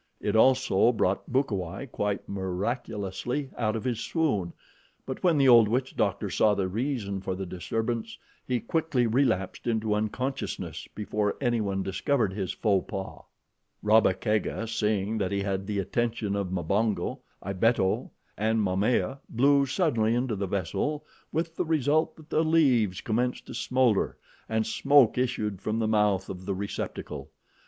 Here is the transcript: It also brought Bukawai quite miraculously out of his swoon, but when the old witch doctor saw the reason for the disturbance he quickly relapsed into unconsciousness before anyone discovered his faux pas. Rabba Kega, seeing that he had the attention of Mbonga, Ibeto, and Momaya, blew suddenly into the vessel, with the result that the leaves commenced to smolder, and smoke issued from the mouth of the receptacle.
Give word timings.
It 0.19 0.35
also 0.35 0.91
brought 0.91 1.31
Bukawai 1.31 1.85
quite 1.85 2.27
miraculously 2.27 3.51
out 3.55 3.75
of 3.75 3.83
his 3.83 3.99
swoon, 3.99 4.51
but 5.05 5.21
when 5.21 5.37
the 5.37 5.47
old 5.47 5.67
witch 5.67 5.95
doctor 5.95 6.27
saw 6.27 6.55
the 6.55 6.67
reason 6.67 7.21
for 7.21 7.35
the 7.35 7.45
disturbance 7.45 8.17
he 8.47 8.59
quickly 8.59 9.05
relapsed 9.05 9.67
into 9.67 9.93
unconsciousness 9.93 10.87
before 10.95 11.37
anyone 11.39 11.83
discovered 11.83 12.33
his 12.33 12.51
faux 12.51 12.89
pas. 12.89 13.21
Rabba 13.83 14.15
Kega, 14.15 14.65
seeing 14.65 15.19
that 15.19 15.31
he 15.31 15.43
had 15.43 15.67
the 15.67 15.77
attention 15.77 16.35
of 16.35 16.47
Mbonga, 16.51 17.17
Ibeto, 17.43 18.09
and 18.35 18.59
Momaya, 18.59 19.19
blew 19.29 19.67
suddenly 19.67 20.15
into 20.15 20.35
the 20.35 20.47
vessel, 20.47 21.05
with 21.31 21.55
the 21.55 21.63
result 21.63 22.15
that 22.15 22.31
the 22.31 22.43
leaves 22.43 23.01
commenced 23.01 23.45
to 23.45 23.53
smolder, 23.53 24.17
and 24.49 24.65
smoke 24.65 25.19
issued 25.19 25.61
from 25.61 25.77
the 25.77 25.87
mouth 25.87 26.27
of 26.27 26.47
the 26.47 26.55
receptacle. 26.55 27.29